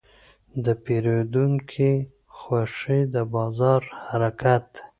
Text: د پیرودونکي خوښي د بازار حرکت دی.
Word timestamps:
د 0.65 0.65
پیرودونکي 0.83 1.91
خوښي 2.35 3.01
د 3.13 3.15
بازار 3.33 3.81
حرکت 4.07 4.65
دی. 4.75 4.81